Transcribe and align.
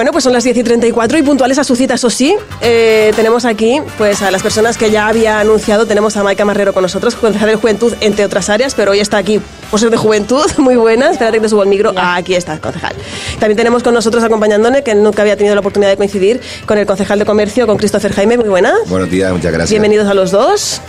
Bueno, 0.00 0.12
pues 0.12 0.24
son 0.24 0.32
las 0.32 0.44
10 0.44 0.56
y 0.56 0.62
34 0.62 1.18
y 1.18 1.22
puntuales 1.22 1.58
a 1.58 1.64
su 1.64 1.76
cita, 1.76 1.92
eso 1.92 2.08
sí. 2.08 2.34
Eh, 2.62 3.12
tenemos 3.16 3.44
aquí 3.44 3.82
pues 3.98 4.22
a 4.22 4.30
las 4.30 4.42
personas 4.42 4.78
que 4.78 4.90
ya 4.90 5.08
había 5.08 5.40
anunciado. 5.40 5.84
Tenemos 5.84 6.16
a 6.16 6.22
Maika 6.22 6.46
Marrero 6.46 6.72
con 6.72 6.80
nosotros, 6.80 7.14
concejal 7.20 7.50
de 7.50 7.56
Juventud, 7.56 7.92
entre 8.00 8.24
otras 8.24 8.48
áreas, 8.48 8.74
pero 8.74 8.92
hoy 8.92 9.00
está 9.00 9.18
aquí 9.18 9.42
por 9.70 9.78
ser 9.78 9.90
de 9.90 9.98
Juventud. 9.98 10.46
Muy 10.56 10.76
buena. 10.76 11.10
Espérate 11.10 11.36
que 11.36 11.42
te 11.42 11.48
subo 11.50 11.64
el 11.64 11.68
micro. 11.68 11.92
Ah, 11.96 12.16
aquí 12.16 12.34
está, 12.34 12.58
concejal. 12.60 12.94
También 13.38 13.58
tenemos 13.58 13.82
con 13.82 13.92
nosotros 13.92 14.24
acompañándole, 14.24 14.82
que 14.82 14.94
nunca 14.94 15.20
había 15.20 15.36
tenido 15.36 15.54
la 15.54 15.60
oportunidad 15.60 15.90
de 15.90 15.98
coincidir, 15.98 16.40
con 16.64 16.78
el 16.78 16.86
concejal 16.86 17.18
de 17.18 17.26
Comercio, 17.26 17.66
con 17.66 17.76
Christopher 17.76 18.14
Jaime. 18.14 18.38
Muy 18.38 18.48
buenas. 18.48 18.88
Buenos 18.88 19.10
días, 19.10 19.30
muchas 19.30 19.52
gracias. 19.52 19.68
Bienvenidos 19.68 20.08
a 20.08 20.14
los 20.14 20.30
dos. 20.30 20.80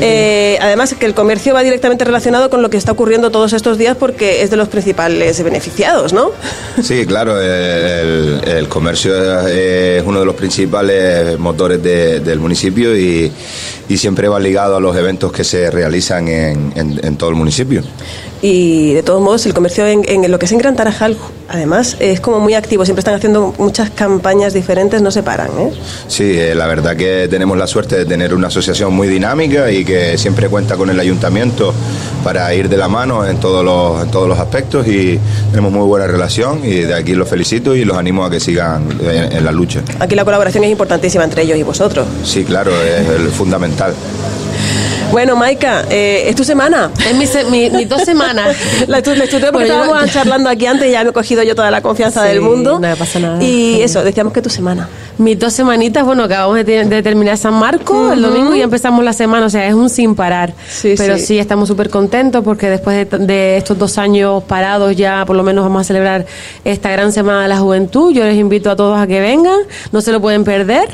Eh, 0.00 0.56
además, 0.62 0.94
que 0.98 1.04
el 1.04 1.12
comercio 1.12 1.52
va 1.52 1.62
directamente 1.62 2.06
relacionado 2.06 2.48
con 2.48 2.62
lo 2.62 2.70
que 2.70 2.78
está 2.78 2.92
ocurriendo 2.92 3.30
todos 3.30 3.52
estos 3.52 3.76
días 3.76 3.94
porque 3.94 4.42
es 4.42 4.48
de 4.48 4.56
los 4.56 4.68
principales 4.68 5.42
beneficiados, 5.42 6.14
¿no? 6.14 6.30
Sí, 6.82 7.04
claro. 7.04 7.38
El, 7.38 8.40
el 8.46 8.53
comercio 8.68 9.14
es 9.48 10.02
uno 10.04 10.20
de 10.20 10.26
los 10.26 10.34
principales 10.34 11.38
motores 11.38 11.82
de- 11.82 12.20
del 12.20 12.38
municipio 12.40 12.96
y, 12.96 13.30
siempre 13.96 14.28
va 14.28 14.40
ligado 14.40 14.76
a 14.76 14.80
los 14.80 14.96
eventos 14.96 15.30
que 15.32 15.44
se 15.44 15.70
realizan 15.70 16.26
en, 16.28 17.16
todo 17.16 17.30
el 17.30 17.36
municipio. 17.36 17.82
Y 18.42 18.92
de 18.92 19.02
todos 19.02 19.22
modos, 19.22 19.46
el 19.46 19.54
comercio 19.54 19.86
en, 19.86 20.02
en 20.06 20.30
lo 20.30 20.38
que 20.38 20.46
es 20.46 20.52
en 20.52 20.58
Gran 20.58 20.74
Tarajal, 20.76 21.16
además, 21.48 21.96
es 22.00 22.20
como 22.20 22.40
muy 22.40 22.54
activo. 22.54 22.84
Siempre 22.84 23.00
están 23.00 23.14
haciendo 23.14 23.54
muchas 23.58 23.90
campañas 23.90 24.52
diferentes, 24.52 25.02
no 25.02 25.10
se 25.10 25.22
paran. 25.22 25.48
¿eh? 25.58 25.70
Sí, 26.08 26.24
eh, 26.38 26.54
la 26.54 26.66
verdad 26.66 26.96
que 26.96 27.28
tenemos 27.28 27.56
la 27.58 27.66
suerte 27.66 27.96
de 27.96 28.04
tener 28.04 28.34
una 28.34 28.48
asociación 28.48 28.92
muy 28.94 29.08
dinámica 29.08 29.70
y 29.70 29.84
que 29.84 30.16
siempre 30.18 30.48
cuenta 30.48 30.76
con 30.76 30.90
el 30.90 30.98
ayuntamiento 31.00 31.74
para 32.22 32.52
ir 32.54 32.68
de 32.68 32.76
la 32.76 32.88
mano 32.88 33.26
en 33.26 33.38
todos 33.38 33.64
los, 33.64 34.02
en 34.02 34.10
todos 34.10 34.28
los 34.28 34.38
aspectos 34.38 34.86
y 34.86 35.18
tenemos 35.50 35.72
muy 35.72 35.86
buena 35.86 36.06
relación 36.06 36.60
y 36.64 36.80
de 36.80 36.94
aquí 36.94 37.14
los 37.14 37.28
felicito 37.28 37.74
y 37.76 37.84
los 37.84 37.96
animo 37.96 38.24
a 38.24 38.30
que 38.30 38.40
sigan 38.40 38.88
en- 39.00 39.32
en 39.36 39.44
la 39.44 39.52
lucha. 39.52 39.80
Aquí 40.00 40.14
la 40.14 40.24
colaboración 40.24 40.64
es 40.64 40.70
importantísima 40.70 41.24
entre 41.24 41.42
ellos 41.42 41.58
y 41.58 41.62
vosotros. 41.62 42.06
Sí, 42.24 42.44
claro, 42.44 42.70
es 42.82 43.08
el 43.08 43.28
fundamental. 43.30 43.94
Bueno, 45.12 45.36
Maika, 45.36 45.84
eh, 45.90 46.24
es 46.28 46.34
tu 46.34 46.42
semana. 46.42 46.90
Es 47.08 47.14
mi, 47.14 47.26
se- 47.26 47.44
mi, 47.44 47.70
mis 47.70 47.88
dos 47.88 48.02
semanas. 48.02 48.56
La 48.88 49.00
la 49.00 49.24
estudié 49.24 49.52
porque 49.52 49.70
Bueno, 49.72 50.00
yo- 50.06 50.12
charlando 50.12 50.48
aquí 50.50 50.66
antes 50.66 50.88
y 50.88 50.92
ya 50.92 51.04
me 51.04 51.10
he 51.10 51.12
cogido 51.34 51.42
yo 51.42 51.54
toda 51.54 51.70
la 51.70 51.80
confianza 51.80 52.22
Sí, 52.22 52.28
del 52.28 52.40
mundo. 52.40 52.78
no 52.78 52.96
pasa 52.96 53.18
nada. 53.18 53.42
Y 53.42 53.82
eso, 53.82 54.02
decíamos 54.04 54.32
que 54.32 54.40
tu 54.42 54.50
semana. 54.50 54.88
Mis 55.18 55.38
dos 55.38 55.52
semanitas, 55.52 56.04
bueno, 56.04 56.24
acabamos 56.24 56.56
de, 56.64 56.84
de 56.84 57.02
terminar 57.02 57.36
San 57.36 57.54
Marco 57.54 58.12
el 58.12 58.22
domingo 58.22 58.54
y 58.54 58.60
empezamos 58.62 59.04
la 59.04 59.12
semana, 59.12 59.46
o 59.46 59.50
sea, 59.50 59.66
es 59.66 59.74
un 59.74 59.88
sin 59.90 60.14
parar. 60.14 60.52
Sí, 60.68 60.94
Pero 60.96 61.16
sí. 61.18 61.26
sí, 61.26 61.38
estamos 61.38 61.68
súper 61.68 61.90
contentos 61.90 62.42
porque 62.44 62.68
después 62.70 63.08
de, 63.10 63.18
de 63.18 63.56
estos 63.56 63.78
dos 63.78 63.98
años 63.98 64.42
parados 64.44 64.94
ya 64.96 65.24
por 65.26 65.36
lo 65.36 65.42
menos 65.42 65.64
vamos 65.64 65.80
a 65.82 65.84
celebrar 65.84 66.26
esta 66.64 66.90
gran 66.90 67.12
Semana 67.12 67.42
de 67.42 67.48
la 67.48 67.58
Juventud. 67.58 68.12
Yo 68.12 68.24
les 68.24 68.36
invito 68.36 68.70
a 68.70 68.76
todos 68.76 68.98
a 68.98 69.06
que 69.06 69.20
vengan, 69.20 69.58
no 69.92 70.00
se 70.00 70.12
lo 70.12 70.20
pueden 70.20 70.44
perder. 70.44 70.88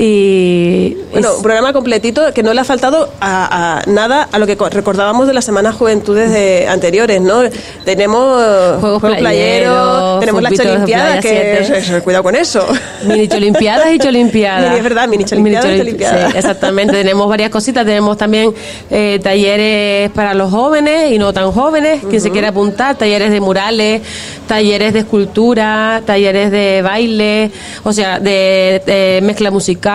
Y 0.00 0.96
Bueno, 1.10 1.34
un 1.36 1.42
programa 1.42 1.72
completito 1.72 2.32
que 2.32 2.44
no 2.44 2.54
le 2.54 2.60
ha 2.60 2.64
faltado 2.64 3.08
a, 3.20 3.78
a 3.80 3.90
nada 3.90 4.28
a 4.30 4.38
lo 4.38 4.46
que 4.46 4.56
co- 4.56 4.68
recordábamos 4.68 5.26
de 5.26 5.34
las 5.34 5.44
semanas 5.44 5.74
juventudes 5.74 6.30
de, 6.32 6.68
anteriores, 6.68 7.20
¿no? 7.20 7.40
Tenemos 7.84 8.80
Juegos 8.80 9.00
playeros, 9.00 9.20
playeros, 9.20 10.20
tenemos 10.20 10.42
las 10.42 10.52
Cholimpiadas, 10.52 11.20
que 11.24 12.00
cuidado 12.04 12.22
con 12.22 12.36
eso. 12.36 12.64
Mini 13.06 13.26
cholimpiadas 13.26 13.92
y 13.92 13.98
cholimpiadas. 14.04 14.76
Es 14.76 14.82
verdad, 14.84 15.08
mini 15.08 15.24
cholimpiadas 15.24 15.66
y 15.66 15.68
choli- 15.70 15.78
cholimpiadas. 15.78 16.30
sí, 16.32 16.38
exactamente, 16.38 16.92
tenemos 16.92 17.28
varias 17.28 17.50
cositas. 17.50 17.84
Tenemos 17.84 18.16
también 18.16 18.54
eh, 18.90 19.18
talleres 19.20 20.10
para 20.10 20.32
los 20.34 20.50
jóvenes 20.52 21.10
y 21.10 21.18
no 21.18 21.32
tan 21.32 21.50
jóvenes, 21.50 22.02
quien 22.08 22.20
se 22.20 22.30
quiera 22.30 22.48
apuntar, 22.50 22.96
talleres 22.96 23.32
de 23.32 23.40
murales, 23.40 24.02
talleres 24.46 24.92
de 24.92 25.00
escultura, 25.00 26.02
talleres 26.06 26.52
de 26.52 26.82
baile, 26.82 27.50
o 27.82 27.92
sea, 27.92 28.20
de, 28.20 28.80
de 28.86 29.20
mezcla 29.24 29.50
musical. 29.50 29.87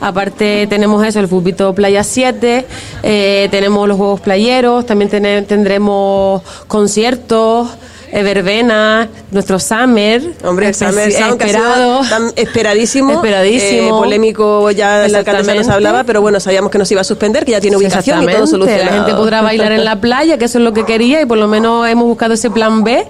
Aparte 0.00 0.66
tenemos 0.66 1.06
eso, 1.06 1.20
el 1.20 1.28
Fulbito 1.28 1.74
Playa 1.74 2.04
7, 2.04 2.66
eh, 3.02 3.48
tenemos 3.50 3.88
los 3.88 3.96
juegos 3.96 4.20
playeros, 4.20 4.86
también 4.86 5.10
tendremos 5.46 6.42
conciertos. 6.66 7.68
Eh, 8.12 8.22
verbena, 8.22 9.08
nuestro 9.30 9.58
summer, 9.58 10.22
Hombre, 10.44 10.72
Summer 10.74 11.12
Sound, 11.12 11.38
que 11.38 11.44
ha 11.44 11.48
sido 11.48 11.62
esperado. 11.62 12.00
tan 12.08 12.32
esperadísimo, 12.36 13.12
Esperadísimo. 13.12 13.88
eh, 13.88 13.90
polémico, 14.00 14.70
ya 14.70 15.06
la 15.08 15.18
alcaldesa 15.18 15.54
nos 15.54 15.68
hablaba, 15.68 16.04
pero 16.04 16.20
bueno, 16.20 16.40
sabíamos 16.40 16.70
que 16.70 16.78
nos 16.78 16.90
iba 16.90 17.00
a 17.00 17.04
suspender, 17.04 17.44
que 17.44 17.52
ya 17.52 17.60
tiene 17.60 17.76
ubicación 17.76 18.22
y 18.22 18.26
todo 18.26 18.46
solucionado. 18.46 18.84
La 18.84 18.92
gente 18.92 19.14
podrá 19.14 19.42
bailar 19.42 19.72
en 19.72 19.84
la 19.84 19.96
playa, 20.00 20.38
que 20.38 20.46
eso 20.46 20.58
es 20.58 20.64
lo 20.64 20.72
que 20.72 20.84
quería, 20.84 21.20
y 21.20 21.26
por 21.26 21.38
lo 21.38 21.48
menos 21.48 21.86
hemos 21.88 22.04
buscado 22.04 22.34
ese 22.34 22.50
plan 22.50 22.84
B, 22.84 23.06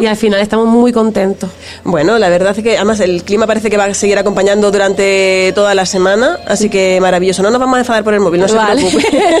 y 0.00 0.06
al 0.06 0.16
final 0.16 0.40
estamos 0.40 0.66
muy 0.66 0.92
contentos. 0.92 1.50
Bueno, 1.84 2.18
la 2.18 2.28
verdad 2.28 2.54
es 2.56 2.62
que 2.62 2.76
además 2.76 3.00
el 3.00 3.22
clima 3.24 3.46
parece 3.46 3.70
que 3.70 3.76
va 3.76 3.84
a 3.84 3.94
seguir 3.94 4.18
acompañando 4.18 4.70
durante 4.70 5.52
toda 5.54 5.74
la 5.74 5.86
semana, 5.86 6.38
así 6.46 6.68
que 6.68 6.98
maravilloso. 7.00 7.42
No 7.42 7.50
nos 7.50 7.60
vamos 7.60 7.76
a 7.76 7.80
enfadar 7.80 8.04
por 8.04 8.14
el 8.14 8.20
móvil, 8.20 8.40
no 8.40 8.46
Vale. 8.48 8.80
se 8.82 8.96
preocupe. 8.98 9.34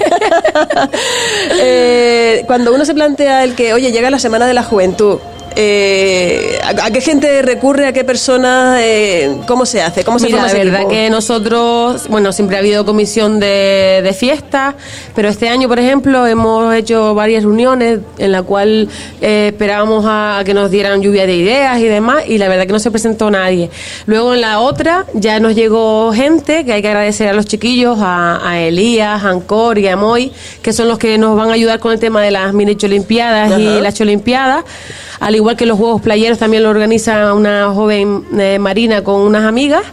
Eh, 1.62 2.44
cuando 2.46 2.72
uno 2.72 2.84
se 2.84 2.94
plantea 2.94 3.44
el 3.44 3.54
que, 3.54 3.74
oye, 3.74 3.92
llega 3.92 4.10
la 4.10 4.18
semana 4.18 4.46
de 4.46 4.54
la 4.54 4.62
juventud, 4.62 4.99
itu 5.00 5.39
eh, 5.62 6.58
¿a, 6.62 6.86
a 6.86 6.90
qué 6.90 7.00
gente 7.00 7.42
recurre? 7.42 7.86
¿A 7.86 7.92
qué 7.92 8.02
personas? 8.02 8.80
Eh, 8.82 9.36
¿Cómo 9.46 9.66
se 9.66 9.82
hace? 9.82 10.04
¿Cómo 10.04 10.18
se 10.18 10.26
Mira, 10.26 10.38
forma 10.38 10.52
la 10.52 10.58
verdad 10.58 10.80
equipo? 10.80 10.90
que 10.90 11.10
nosotros, 11.10 12.08
bueno, 12.08 12.32
siempre 12.32 12.56
ha 12.56 12.60
habido 12.60 12.86
comisión 12.86 13.38
de, 13.40 14.00
de 14.02 14.12
fiesta, 14.14 14.74
pero 15.14 15.28
este 15.28 15.48
año, 15.48 15.68
por 15.68 15.78
ejemplo, 15.78 16.26
hemos 16.26 16.74
hecho 16.74 17.14
varias 17.14 17.42
reuniones 17.44 18.00
en 18.18 18.32
la 18.32 18.42
cual 18.42 18.88
eh, 19.20 19.48
esperábamos 19.52 20.06
a, 20.06 20.38
a 20.38 20.44
que 20.44 20.54
nos 20.54 20.70
dieran 20.70 21.02
lluvia 21.02 21.26
de 21.26 21.36
ideas 21.36 21.78
y 21.78 21.84
demás, 21.84 22.24
y 22.26 22.38
la 22.38 22.48
verdad 22.48 22.66
que 22.66 22.72
no 22.72 22.78
se 22.78 22.90
presentó 22.90 23.30
nadie. 23.30 23.70
Luego 24.06 24.34
en 24.34 24.40
la 24.40 24.60
otra 24.60 25.04
ya 25.12 25.38
nos 25.40 25.54
llegó 25.54 26.12
gente, 26.12 26.64
que 26.64 26.72
hay 26.72 26.80
que 26.82 26.88
agradecer 26.88 27.28
a 27.28 27.32
los 27.34 27.44
chiquillos, 27.46 27.98
a, 28.00 28.40
a 28.48 28.60
Elías, 28.60 29.22
a 29.22 29.28
Ancor 29.28 29.78
y 29.78 29.88
a 29.88 29.96
Moy, 29.96 30.32
que 30.62 30.72
son 30.72 30.88
los 30.88 30.98
que 30.98 31.18
nos 31.18 31.36
van 31.36 31.50
a 31.50 31.52
ayudar 31.52 31.78
con 31.80 31.92
el 31.92 31.98
tema 31.98 32.22
de 32.22 32.30
las 32.30 32.54
mini 32.54 32.76
cholimpiadas 32.76 33.58
y 33.58 33.80
las 33.80 33.94
cholimpiadas. 33.94 34.64
Al 35.20 35.34
igual 35.36 35.49
que 35.56 35.66
los 35.66 35.78
Juegos 35.78 36.02
Playeros 36.02 36.38
también 36.38 36.62
lo 36.62 36.70
organiza 36.70 37.34
una 37.34 37.72
joven 37.72 38.24
eh, 38.38 38.58
marina 38.58 39.02
con 39.02 39.20
unas 39.20 39.44
amigas. 39.44 39.84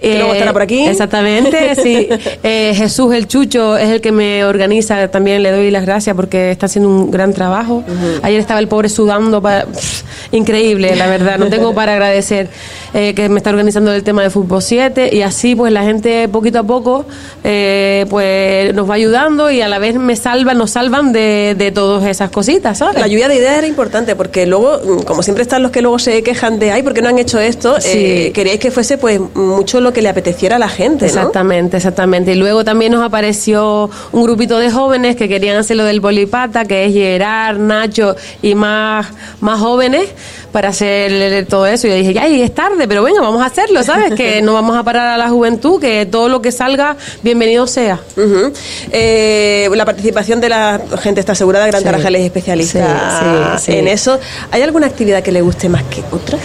Que 0.00 0.18
luego 0.18 0.34
estará 0.34 0.52
por 0.52 0.62
aquí. 0.62 0.84
Exactamente, 0.86 1.74
sí. 1.82 2.08
Eh, 2.42 2.72
Jesús 2.76 3.14
el 3.14 3.26
Chucho 3.26 3.76
es 3.76 3.90
el 3.90 4.00
que 4.00 4.12
me 4.12 4.44
organiza, 4.44 5.08
también 5.08 5.42
le 5.42 5.50
doy 5.50 5.70
las 5.70 5.84
gracias 5.84 6.14
porque 6.14 6.50
está 6.50 6.66
haciendo 6.66 6.88
un 6.88 7.10
gran 7.10 7.32
trabajo. 7.32 7.82
Ayer 8.22 8.40
estaba 8.40 8.60
el 8.60 8.68
pobre 8.68 8.88
sudando, 8.88 9.40
para, 9.40 9.66
pff, 9.66 10.02
increíble, 10.32 10.94
la 10.96 11.06
verdad, 11.06 11.38
no 11.38 11.48
tengo 11.48 11.74
para 11.74 11.94
agradecer 11.94 12.48
eh, 12.94 13.14
que 13.14 13.28
me 13.28 13.38
está 13.38 13.50
organizando 13.50 13.92
el 13.92 14.02
tema 14.02 14.22
de 14.22 14.30
Fútbol 14.30 14.62
7 14.62 15.10
y 15.12 15.22
así 15.22 15.54
pues 15.54 15.72
la 15.72 15.82
gente 15.82 16.28
poquito 16.28 16.60
a 16.60 16.62
poco 16.62 17.04
eh, 17.44 18.06
pues 18.08 18.74
nos 18.74 18.88
va 18.88 18.94
ayudando 18.94 19.50
y 19.50 19.60
a 19.60 19.68
la 19.68 19.78
vez 19.78 19.96
me 19.96 20.16
salvan, 20.16 20.58
nos 20.58 20.70
salvan 20.72 21.12
de, 21.12 21.54
de 21.56 21.72
todas 21.72 22.04
esas 22.04 22.30
cositas, 22.30 22.78
¿sabes? 22.78 23.00
La 23.00 23.06
lluvia 23.06 23.28
de 23.28 23.36
ideas 23.36 23.58
era 23.58 23.66
importante 23.66 24.16
porque 24.16 24.46
luego, 24.46 24.78
mm, 24.82 25.02
como 25.02 25.22
siempre 25.22 25.42
están 25.42 25.62
los 25.62 25.72
que 25.72 25.82
luego 25.82 25.98
se 25.98 26.22
quejan 26.22 26.58
de, 26.58 26.70
ay, 26.70 26.82
¿por 26.82 26.94
qué 26.94 27.02
no 27.02 27.08
han 27.08 27.18
hecho 27.18 27.38
esto? 27.38 27.80
Sí. 27.80 27.88
Eh, 27.92 28.32
queríais 28.34 28.60
que 28.60 28.70
fuese 28.70 28.98
pues 28.98 29.20
mucho 29.34 29.80
lo 29.86 29.92
que 29.92 30.02
le 30.02 30.08
apeteciera 30.08 30.56
a 30.56 30.58
la 30.58 30.68
gente. 30.68 31.06
Exactamente, 31.06 31.76
exactamente. 31.76 32.32
Y 32.32 32.34
luego 32.34 32.64
también 32.64 32.90
nos 32.92 33.04
apareció 33.04 33.88
un 34.10 34.22
grupito 34.24 34.58
de 34.58 34.70
jóvenes 34.70 35.14
que 35.14 35.28
querían 35.28 35.56
hacer 35.56 35.76
lo 35.76 35.84
del 35.84 36.00
bolipata, 36.00 36.64
que 36.64 36.86
es 36.86 36.92
Gerard, 36.92 37.58
Nacho 37.58 38.16
y 38.42 38.54
más, 38.56 39.06
más 39.40 39.60
jóvenes 39.60 40.08
para 40.52 40.68
hacer 40.68 41.46
todo 41.46 41.66
eso. 41.66 41.86
Y 41.86 41.90
yo 41.90 41.96
dije, 41.96 42.18
ay, 42.18 42.42
es 42.42 42.54
tarde, 42.54 42.86
pero 42.88 43.02
venga, 43.02 43.20
vamos 43.20 43.42
a 43.42 43.46
hacerlo, 43.46 43.82
¿sabes? 43.82 44.14
que 44.14 44.42
no 44.42 44.54
vamos 44.54 44.76
a 44.76 44.82
parar 44.82 45.08
a 45.08 45.16
la 45.18 45.28
juventud, 45.28 45.80
que 45.80 46.06
todo 46.06 46.28
lo 46.28 46.40
que 46.42 46.52
salga, 46.52 46.96
bienvenido 47.22 47.66
sea. 47.66 48.00
Ujú. 48.16 48.52
Eh, 48.92 49.68
la 49.74 49.84
participación 49.84 50.40
de 50.40 50.48
la 50.48 50.80
gente 51.00 51.20
está 51.20 51.32
asegurada, 51.32 51.66
Gran 51.66 51.80
Sí. 51.80 51.84
Tarajal 51.84 52.14
es 52.16 52.24
especialista 52.24 53.56
Sí, 53.58 53.72
sí, 53.72 53.78
en 53.78 53.88
eso. 53.88 54.18
¿Hay 54.50 54.62
alguna 54.62 54.86
actividad 54.86 55.22
que 55.22 55.32
le 55.32 55.42
guste 55.42 55.68
más 55.68 55.82
que 55.84 56.02
otra? 56.10 56.38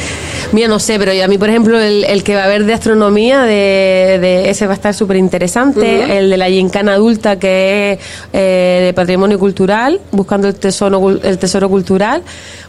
Mira, 0.51 0.67
no 0.67 0.79
sé, 0.79 0.99
pero 0.99 1.11
a 1.23 1.27
mí, 1.27 1.37
por 1.37 1.49
ejemplo, 1.49 1.79
el, 1.79 2.03
el 2.03 2.23
que 2.23 2.35
va 2.35 2.41
a 2.41 2.45
haber 2.45 2.65
de 2.65 2.73
astronomía, 2.73 3.43
de, 3.43 4.19
de 4.21 4.49
ese 4.49 4.65
va 4.65 4.73
a 4.73 4.75
estar 4.75 4.93
súper 4.93 5.17
interesante. 5.17 6.17
El 6.17 6.29
de 6.29 6.37
la 6.37 6.47
gincana 6.49 6.93
adulta, 6.93 7.39
que 7.39 7.93
es 7.93 7.99
eh, 8.33 8.81
de 8.87 8.93
patrimonio 8.93 9.39
cultural, 9.39 10.01
buscando 10.11 10.47
el 10.47 10.55
tesoro, 10.55 11.09
el 11.23 11.37
tesoro 11.37 11.69
cultural, 11.69 12.23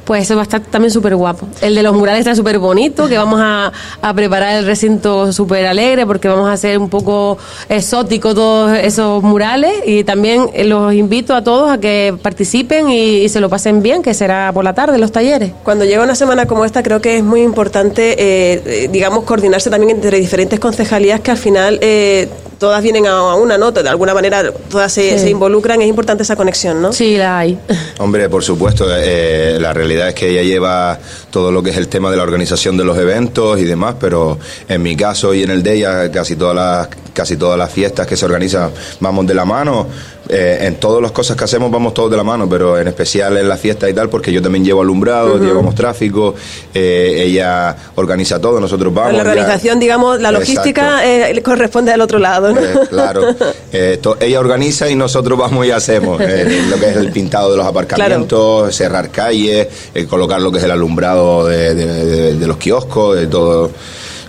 pues 0.04 0.22
ese 0.22 0.34
va 0.34 0.42
a 0.42 0.44
estar 0.44 0.60
también 0.60 0.90
súper 0.92 1.14
El 1.60 1.74
de 1.74 1.82
los 1.82 1.94
murales 1.94 2.20
está 2.20 2.34
súper 2.34 2.58
bonito, 2.58 3.08
que 3.08 3.18
vamos 3.18 3.40
a, 3.42 3.72
preparar 4.14 4.56
el 4.56 4.66
recinto 4.66 5.32
súper 5.32 5.66
alegre, 5.66 6.06
porque 6.06 6.28
vamos 6.28 6.48
a 6.48 6.52
hacer 6.52 6.78
un 6.78 6.88
poco 6.88 7.38
exótico 7.68 8.34
todos 8.34 8.76
esos 8.76 9.22
murales. 9.22 9.72
Y 9.86 10.04
también 10.04 10.50
eh, 10.52 10.64
los 10.64 10.92
invito 10.92 11.34
a 11.34 11.42
todos 11.42 11.70
a 11.70 11.78
que 11.78 12.14
participen 12.22 12.90
y, 12.90 13.28
se 13.28 13.40
lo 13.40 13.48
pasen 13.48 13.82
bien, 13.82 14.02
que 14.02 14.14
será 14.14 14.52
por 14.52 14.64
la 14.64 14.74
tarde 14.74 14.98
los 14.98 15.12
talleres. 15.12 15.52
Cuando 15.62 15.84
llega 15.84 16.02
una 16.02 16.14
semana 16.14 16.46
como 16.46 16.64
esta, 16.64 16.82
creo 16.82 17.00
que 17.00 17.18
es 17.18 17.24
muy 17.24 17.42
importante, 17.42 18.12
eh, 18.12 18.62
eh, 18.66 18.88
digamos, 18.92 19.24
coordinarse 19.24 19.70
también 19.70 19.96
entre 19.96 20.18
diferentes 20.18 20.60
concejalías 20.60 21.20
que 21.20 21.30
al 21.30 21.38
final 21.38 21.78
todas 22.62 22.80
vienen 22.80 23.08
a 23.08 23.34
una, 23.34 23.58
¿no? 23.58 23.72
De 23.72 23.88
alguna 23.88 24.14
manera 24.14 24.52
todas 24.70 24.92
se, 24.92 25.18
se 25.18 25.28
involucran, 25.28 25.82
es 25.82 25.88
importante 25.88 26.22
esa 26.22 26.36
conexión, 26.36 26.80
¿no? 26.80 26.92
Sí, 26.92 27.16
la 27.16 27.40
hay. 27.40 27.58
Hombre, 27.98 28.28
por 28.28 28.44
supuesto, 28.44 28.86
eh, 28.88 29.58
la 29.60 29.72
realidad 29.72 30.10
es 30.10 30.14
que 30.14 30.28
ella 30.28 30.42
lleva 30.42 30.96
todo 31.32 31.50
lo 31.50 31.60
que 31.60 31.70
es 31.70 31.76
el 31.76 31.88
tema 31.88 32.08
de 32.12 32.18
la 32.18 32.22
organización 32.22 32.76
de 32.76 32.84
los 32.84 32.96
eventos 32.96 33.58
y 33.58 33.64
demás, 33.64 33.96
pero 33.98 34.38
en 34.68 34.80
mi 34.80 34.94
caso 34.94 35.34
y 35.34 35.42
en 35.42 35.50
el 35.50 35.64
de 35.64 35.74
ella, 35.74 36.12
casi 36.12 36.36
todas 36.36 36.54
las, 36.54 36.88
casi 37.12 37.36
todas 37.36 37.58
las 37.58 37.68
fiestas 37.68 38.06
que 38.06 38.16
se 38.16 38.26
organizan 38.26 38.70
vamos 39.00 39.26
de 39.26 39.34
la 39.34 39.44
mano. 39.44 39.88
Eh, 40.28 40.58
en 40.62 40.76
todas 40.76 41.02
las 41.02 41.10
cosas 41.10 41.36
que 41.36 41.44
hacemos 41.44 41.70
vamos 41.70 41.94
todos 41.94 42.10
de 42.10 42.16
la 42.16 42.22
mano, 42.22 42.48
pero 42.48 42.78
en 42.78 42.86
especial 42.86 43.36
en 43.36 43.48
la 43.48 43.56
fiesta 43.56 43.88
y 43.88 43.94
tal, 43.94 44.08
porque 44.08 44.32
yo 44.32 44.40
también 44.40 44.64
llevo 44.64 44.80
alumbrado, 44.80 45.38
llevamos 45.38 45.74
tráfico, 45.74 46.34
eh, 46.72 47.24
ella 47.26 47.76
organiza 47.96 48.40
todo, 48.40 48.60
nosotros 48.60 48.94
vamos. 48.94 49.14
La 49.14 49.22
organización, 49.22 49.80
digamos, 49.80 50.20
la 50.20 50.30
logística 50.30 51.04
eh, 51.04 51.42
corresponde 51.42 51.92
al 51.92 52.00
otro 52.00 52.18
lado, 52.18 52.52
¿no? 52.52 52.60
claro, 52.88 53.34
ella 53.72 54.40
organiza 54.40 54.88
y 54.88 54.94
nosotros 54.94 55.38
vamos 55.38 55.66
y 55.66 55.70
hacemos 55.70 56.20
lo 56.20 56.26
que 56.78 56.90
es 56.90 56.96
el 56.96 57.10
pintado 57.10 57.50
de 57.50 57.56
los 57.56 57.66
aparcamientos, 57.66 58.74
cerrar 58.74 59.10
calles, 59.10 59.66
colocar 60.08 60.40
lo 60.40 60.52
que 60.52 60.58
es 60.58 60.64
el 60.64 60.70
alumbrado 60.70 61.46
de 61.46 62.46
los 62.46 62.56
kioscos, 62.58 63.16
de 63.16 63.26
todo 63.26 63.70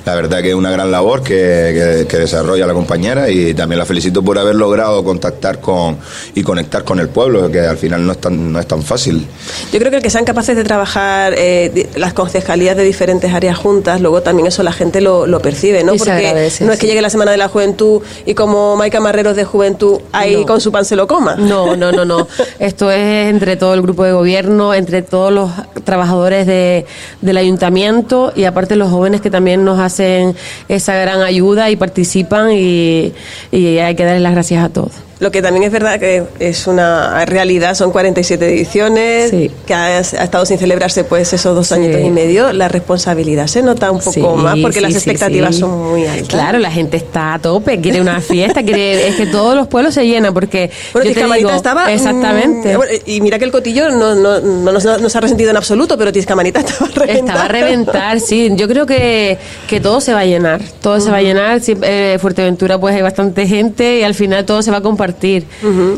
la 0.06 0.16
verdad 0.16 0.42
que 0.42 0.50
es 0.50 0.56
una 0.56 0.72
gran 0.72 0.92
labor 0.92 1.24
que, 1.24 2.06
desarrolla 2.14 2.66
la 2.68 2.74
compañera 2.74 3.30
y 3.30 3.54
también 3.54 3.80
la 3.80 3.86
felicito 3.86 4.24
por 4.24 4.38
haber 4.38 4.56
logrado 4.56 5.04
contactar 5.04 5.60
con 5.60 5.98
y 6.36 6.44
conectar 6.44 6.84
con 6.84 7.00
el 7.00 7.10
pueblo, 7.10 7.50
que 7.52 7.60
al 7.60 7.78
final 7.78 8.06
no 8.06 8.14
es 8.14 8.20
tan, 8.20 8.52
no 8.52 8.60
es 8.60 8.68
tan 8.68 8.82
fácil. 8.82 9.26
Yo 9.72 9.80
creo 9.80 9.92
que 9.92 9.98
el 9.98 10.04
que 10.04 10.10
sean 10.10 10.26
capaces 10.26 10.56
de 10.56 10.64
trabajar 10.64 11.34
eh, 11.38 11.90
las 11.96 12.14
concejalías 12.14 12.78
de 12.78 12.84
diferentes 12.84 13.34
áreas 13.34 13.58
juntas, 13.58 14.02
luego 14.02 14.22
también 14.22 14.48
eso 14.48 14.64
la 14.64 14.72
gente 14.72 15.02
lo, 15.02 15.28
percibe, 15.42 15.84
¿no? 15.84 15.96
Porque 15.96 16.52
no 16.62 16.72
es 16.72 16.80
que 16.80 16.88
llegue 16.88 17.02
la 17.02 17.10
Semana 17.10 17.32
de 17.32 17.38
la 17.38 17.50
Juventud 17.50 18.02
y 18.26 18.34
como 18.34 18.76
Maica 18.76 19.00
Marreros 19.00 19.36
de 19.36 19.44
Juventud 19.44 20.00
ahí 20.12 20.46
con 20.46 20.62
su 20.62 20.72
pan 20.72 20.86
se 20.86 20.96
lo 20.96 21.08
coma. 21.08 21.36
No, 21.36 21.76
no, 21.76 21.92
no, 21.92 22.06
no. 22.06 22.28
Esto 22.60 22.92
es 22.92 23.30
entre 23.30 23.58
todo 23.58 23.74
el 23.74 23.82
grupo 23.82 24.04
de 24.04 24.14
gobierno, 24.14 24.74
entre 24.74 25.02
todos 25.02 25.32
los 25.32 25.52
trabajadores 25.84 26.48
de, 26.48 26.86
del 27.22 27.38
ayuntamiento 27.38 28.32
y 28.36 28.46
aparte 28.46 28.76
los 28.76 28.90
jóvenes 28.90 29.22
que 29.22 29.30
también 29.30 29.66
nos 29.66 29.80
hacen 29.80 29.93
hacen 29.94 30.36
esa 30.68 30.96
gran 30.96 31.22
ayuda 31.22 31.70
y 31.70 31.76
participan 31.76 32.52
y, 32.52 33.14
y 33.52 33.78
hay 33.78 33.96
que 33.96 34.04
darles 34.04 34.22
las 34.22 34.34
gracias 34.34 34.64
a 34.64 34.70
todos. 34.70 34.92
Lo 35.20 35.32
que 35.32 35.42
también 35.42 35.64
es 35.64 35.72
verdad 35.72 36.00
que 36.00 36.24
es 36.40 36.68
una 36.68 37.24
realidad, 37.26 37.76
son 37.76 37.92
47 37.92 38.46
ediciones, 38.46 39.32
que 39.66 39.74
ha, 39.74 40.00
estado 40.00 40.46
sin 40.46 40.58
celebrarse 40.58 41.04
pues 41.04 41.32
esos 41.34 41.56
dos 41.56 41.72
años 41.72 42.02
y 42.04 42.10
medio, 42.10 42.52
la 42.52 42.68
responsabilidad 42.68 43.48
se 43.48 43.62
nota 43.62 43.92
un 43.92 44.00
poco 44.00 44.36
más 44.36 44.58
porque 44.60 44.82
las 44.82 44.94
expectativas 44.94 45.56
son 45.56 45.92
muy 45.92 46.06
altas. 46.06 46.28
Claro, 46.28 46.60
la 46.60 46.72
gente 46.72 46.98
está 46.98 47.36
a 47.36 47.40
tope, 47.40 47.80
quiere 47.80 48.02
una 48.02 48.22
fiesta, 48.22 48.64
quiere, 48.64 49.08
es 49.08 49.16
que 49.16 49.28
todos 49.28 49.56
los 49.56 49.68
pueblos 49.68 49.94
se 49.94 50.06
llenan 50.06 50.34
porque 50.34 50.72
bueno, 50.94 51.10
Tiscamanita 51.10 51.56
estaba... 51.56 51.94
Exactamente. 51.94 52.78
Mm, 52.78 52.82
y 53.06 53.22
mira 53.22 53.40
que 53.40 53.46
el 53.46 53.52
cotillo 53.52 53.90
no, 53.90 54.16
no, 54.16 54.40
no, 54.40 54.72
no, 54.72 55.10
se 55.10 55.18
ha 55.18 55.22
resentido 55.22 55.52
en 55.52 55.58
absoluto, 55.58 55.98
pero 55.98 56.12
Tiscamanita 56.12 56.60
estaba 56.62 56.88
a 56.88 56.94
reventar. 56.94 57.18
Estaba 57.18 57.46
a 57.46 57.48
reventar, 57.48 58.20
sí. 58.20 58.52
Yo 58.56 58.68
creo 58.68 58.86
que, 58.86 59.38
que 59.68 59.80
todo 59.80 60.02
se 60.02 60.14
va 60.14 60.22
a 60.22 60.26
llenar, 60.26 60.62
todo 60.82 61.00
se 61.00 61.12
va 61.12 61.18
a 61.18 61.22
llenar. 61.22 61.62
Eh, 61.66 62.18
Fuerteventura 62.20 62.80
pues 62.80 62.96
hay 62.96 63.02
bastante 63.02 63.48
gente 63.48 64.00
y 64.00 64.04
al 64.04 64.16
final 64.16 64.46
todo 64.46 64.62
se 64.62 64.72
va 64.72 64.78
a 64.78 64.82
compartir 64.82 65.03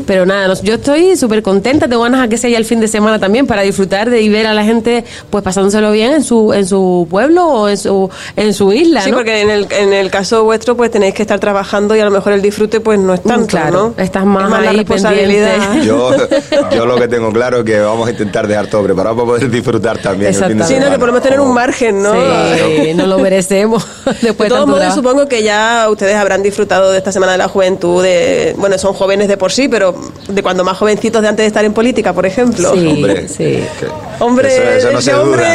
pero 0.06 0.26
nada, 0.26 0.54
yo 0.62 0.74
estoy 0.74 1.16
súper 1.16 1.42
contenta, 1.42 1.88
tengo 1.88 2.02
ganas 2.02 2.24
a 2.24 2.28
que 2.28 2.38
sea 2.38 2.50
ya 2.50 2.58
el 2.58 2.64
fin 2.64 2.80
de 2.80 2.88
semana 2.88 3.18
también 3.18 3.46
para 3.46 3.62
disfrutar 3.62 4.10
de 4.10 4.20
y 4.20 4.28
ver 4.28 4.46
a 4.46 4.54
la 4.54 4.64
gente 4.64 5.04
pues 5.30 5.44
pasándoselo 5.44 5.92
bien 5.92 6.12
en 6.12 6.24
su 6.24 6.52
en 6.52 6.66
su 6.66 7.06
pueblo 7.08 7.46
o 7.46 7.68
en 7.68 7.76
su 7.76 8.10
en 8.36 8.54
su 8.54 8.72
isla. 8.72 9.02
Sí, 9.02 9.12
porque 9.12 9.40
en 9.40 9.50
el, 9.50 9.66
en 9.70 9.92
el 9.92 10.10
caso 10.10 10.44
vuestro 10.44 10.76
pues 10.76 10.90
tenéis 10.90 11.14
que 11.14 11.22
estar 11.22 11.38
trabajando 11.38 11.94
y 11.96 12.00
a 12.00 12.04
lo 12.04 12.10
mejor 12.10 12.32
el 12.32 12.42
disfrute 12.42 12.80
pues 12.80 12.98
no 12.98 13.14
es 13.14 13.24
mm, 13.24 13.28
tanto, 13.28 13.46
claro, 13.46 13.94
Estás 13.96 14.24
más, 14.24 14.50
la 14.50 14.72
responsabilidad. 14.72 15.82
Yo, 15.82 16.10
yo 16.74 16.86
lo 16.86 16.96
que 16.96 17.08
tengo 17.08 17.32
claro 17.32 17.58
es 17.58 17.64
que 17.64 17.80
vamos 17.80 18.08
a 18.08 18.10
intentar 18.10 18.46
dejar 18.46 18.66
todo 18.68 18.82
preparado 18.82 19.16
para 19.16 19.26
poder 19.26 19.50
disfrutar 19.50 19.98
también. 19.98 20.34
El 20.34 20.44
fin 20.44 20.58
de 20.58 20.64
sí, 20.64 20.74
no, 20.78 20.90
que 20.90 20.98
podemos 20.98 21.22
tener 21.22 21.40
un 21.40 21.52
margen, 21.52 22.02
¿no? 22.02 22.12
Sí, 22.12 22.94
no 22.94 23.06
lo 23.06 23.18
merecemos. 23.18 23.86
Después 24.22 24.48
de 24.48 24.54
todos 24.54 24.66
modos, 24.66 24.94
supongo 24.94 25.26
que 25.28 25.42
ya 25.42 25.88
ustedes 25.90 26.14
habrán 26.14 26.42
disfrutado 26.42 26.90
de 26.90 26.98
esta 26.98 27.12
Semana 27.12 27.32
de 27.32 27.38
la 27.38 27.48
Juventud, 27.48 28.02
de, 28.02 28.54
bueno, 28.58 28.78
son 28.78 28.92
jóvenes 28.96 29.28
de 29.28 29.36
por 29.36 29.52
sí, 29.52 29.68
pero 29.68 29.94
de 30.28 30.42
cuando 30.42 30.64
más 30.64 30.76
jovencitos 30.76 31.22
de 31.22 31.28
antes 31.28 31.44
de 31.44 31.48
estar 31.48 31.64
en 31.64 31.72
política, 31.72 32.12
por 32.12 32.26
ejemplo. 32.26 32.72
Sí, 32.74 32.86
hombre, 32.86 33.28
sí. 33.28 33.60
Hombre, 34.18 34.78
eso, 34.78 34.92
no 34.92 35.00
se 35.00 35.14
hombre. 35.14 35.46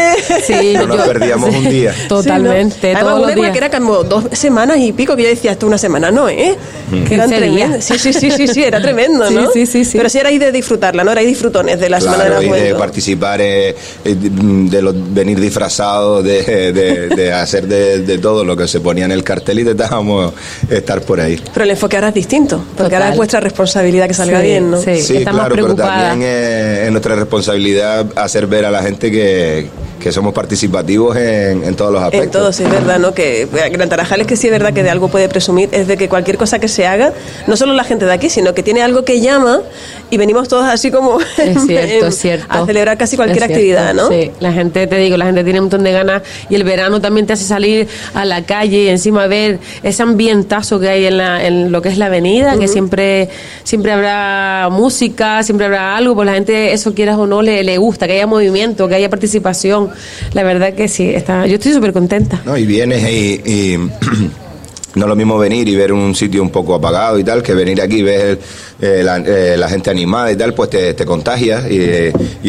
Sí, 0.46 0.74
no 0.76 0.88
nos 0.88 1.02
perdíamos 1.08 1.54
un 1.54 1.70
día. 1.70 1.94
Totalmente. 2.08 2.94
Además, 2.96 3.36
una 3.38 3.52
que 3.52 3.58
era 3.58 3.70
como 3.70 4.04
dos 4.04 4.26
semanas 4.34 4.78
y 4.78 4.92
pico, 4.92 5.16
que 5.16 5.24
yo 5.24 5.30
decía 5.30 5.52
hasta 5.52 5.66
una 5.66 5.78
semana, 5.78 6.12
no, 6.12 6.30
¿eh? 6.30 6.56
Mm. 6.92 7.04
Que 7.04 7.14
eran 7.16 7.30
tremendos. 7.30 7.84
Sí, 7.84 7.98
sí, 7.98 8.14
sí, 8.14 8.32
sí, 8.32 8.48
sí, 8.48 8.64
era 8.64 8.82
tremendo, 8.82 9.30
¿no? 9.32 9.52
Sí, 9.52 9.66
sí, 9.66 9.86
sí. 9.86 9.98
Pero 9.98 10.10
sí 10.10 10.20
era 10.20 10.30
ahí 10.30 10.38
de 10.38 10.52
disfrutarla, 10.52 11.04
¿no? 11.04 11.12
Era 11.12 11.22
ahí 11.22 11.28
disfrutones 11.28 11.80
de 11.80 11.90
la 11.90 12.00
Semana 12.00 12.26
de 12.26 12.30
la 12.30 12.44
y 12.44 12.62
de 12.62 12.76
participar, 12.76 13.42
eh, 13.42 13.70
eh, 13.70 14.16
de 14.16 14.82
los, 14.82 15.14
venir 15.14 15.40
disfrazados, 15.40 16.24
de, 16.24 16.72
de, 16.72 17.08
de 17.10 17.34
hacer 17.34 17.68
de, 17.68 18.00
de, 18.00 18.18
todo 18.18 18.44
lo 18.44 18.56
que 18.56 18.68
se 18.68 18.80
ponía 18.80 19.06
en 19.06 19.12
el 19.12 19.24
cartel 19.24 19.60
y 19.60 19.62
intentábamos 19.62 20.34
estar 20.70 21.02
por 21.02 21.20
ahí. 21.20 21.40
Pero 21.54 21.64
el 21.64 21.72
enfoque 21.72 21.98
ahora 21.98 22.10
es 22.10 22.16
distinto, 22.16 22.64
porque 22.78 22.96
ahora 22.96 23.10
es 23.10 23.18
vuestra 23.18 23.40
responsabilidad 23.40 24.08
que 24.08 24.14
salga 24.14 24.40
bien, 24.40 24.72
¿no? 24.72 24.82
Sí, 24.82 25.24
claro, 25.24 25.56
pero 25.56 25.76
también 25.76 26.22
es 26.24 26.92
nuestra 26.92 27.16
responsabilidad 27.16 28.06
hacer 28.16 28.48
ver 28.52 28.66
a 28.66 28.72
la 28.72 28.84
gente 28.84 29.10
que, 29.10 29.68
que 30.02 30.12
somos 30.12 30.34
participativos 30.34 31.16
en, 31.16 31.64
en, 31.64 31.76
todos 31.76 31.94
los 31.94 32.02
aspectos. 32.02 32.26
En 32.26 32.32
todos, 32.32 32.60
es 32.60 32.70
verdad, 32.70 33.00
¿no? 33.00 33.14
Que 33.14 33.48
Gran 33.72 33.88
Tarajal 33.88 34.22
es 34.22 34.28
que 34.28 34.36
sí 34.36 34.48
es 34.48 34.52
verdad 34.52 34.74
que 34.74 34.84
de 34.84 34.90
algo 34.90 35.08
puede 35.08 35.30
presumir, 35.30 35.70
es 35.72 35.88
de 35.88 35.98
que 35.98 36.10
cualquier 36.10 36.38
cosa 36.38 36.60
que 36.60 36.68
se 36.68 36.88
haga, 36.88 37.14
no 37.48 37.56
solo 37.56 37.74
la 37.74 37.84
gente 37.84 38.06
de 38.06 38.14
aquí, 38.14 38.30
sino 38.30 38.54
que 38.54 38.64
tiene 38.64 38.82
algo 38.82 39.06
que 39.06 39.22
llama 39.22 39.62
y 40.10 40.18
venimos 40.18 40.48
todos 40.48 40.66
así 40.66 40.92
como 40.92 41.20
es 41.20 41.28
cierto, 41.68 42.08
es 42.08 42.18
cierto. 42.18 42.46
a 42.50 42.66
celebrar 42.66 42.98
casi 42.98 43.16
cualquier 43.16 43.44
actividad, 43.44 43.94
¿no? 43.94 44.10
Sí, 44.10 44.32
la 44.40 44.52
gente, 44.52 44.88
te 44.88 44.98
digo, 44.98 45.18
la 45.18 45.26
gente 45.26 45.44
tiene 45.44 45.60
un 45.60 45.66
montón 45.66 45.84
de 45.84 45.92
ganas 45.92 46.24
y 46.50 46.56
el 46.56 46.64
verano 46.64 47.00
también 47.00 47.28
te 47.28 47.34
hace 47.34 47.46
salir 47.46 47.88
a 48.14 48.26
la 48.26 48.44
calle 48.44 48.84
y 48.84 48.88
encima 48.90 49.28
ver 49.28 49.60
ese 49.84 50.04
ambientazo 50.04 50.80
que 50.80 50.90
hay 50.90 51.06
en, 51.06 51.18
la, 51.18 51.46
en 51.46 51.72
lo 51.72 51.82
que 51.82 51.90
es 51.90 51.98
la 51.98 52.08
avenida, 52.08 52.58
que 52.58 52.68
siempre, 52.68 53.30
siempre 53.64 53.92
habrá 53.92 54.70
música, 54.72 55.44
siempre 55.44 55.68
habrá 55.68 55.96
algo, 55.96 56.16
pues 56.16 56.26
la 56.26 56.34
gente, 56.34 56.74
eso 56.74 56.94
quieras 56.94 57.18
o 57.18 57.28
no, 57.28 57.42
le, 57.42 57.64
le 57.64 57.78
gusta, 57.78 58.08
que 58.08 58.14
haya 58.14 58.28
movimiento, 58.28 58.88
que 58.88 58.96
haya 58.96 59.10
participación 59.10 59.91
la 60.34 60.44
verdad 60.44 60.74
que 60.74 60.88
sí, 60.88 61.10
está, 61.10 61.48
yo 61.48 61.56
estoy 61.56 61.74
súper 61.74 61.94
contenta. 61.94 62.42
No, 62.46 62.58
y 62.58 62.66
vienes 62.66 63.04
y, 63.10 63.78
no 64.96 65.06
es 65.06 65.10
lo 65.10 65.16
mismo 65.16 65.38
venir 65.38 65.68
y 65.68 65.76
ver 65.76 65.94
un 65.94 66.16
sitio 66.16 66.42
un 66.42 66.50
poco 66.50 66.76
apagado 66.76 67.18
y 67.18 67.24
tal, 67.24 67.42
que 67.42 67.54
venir 67.54 67.82
aquí 67.82 67.98
y 67.98 68.04
ver 68.04 68.40
eh, 68.82 69.06
eh, 69.28 69.56
la, 69.58 69.70
gente 69.70 69.92
animada 69.92 70.32
y 70.32 70.36
tal, 70.36 70.56
pues 70.56 70.72
te, 70.72 70.96
te 70.96 71.06
contagias 71.06 71.70
y, 71.70 71.80